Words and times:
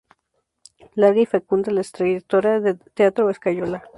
Larga 0.95 1.21
y 1.21 1.25
fecunda 1.27 1.69
es 1.71 1.75
la 1.75 1.83
trayectoria 1.83 2.59
del 2.59 2.79
Teatro 2.95 3.29
Escayola. 3.29 3.83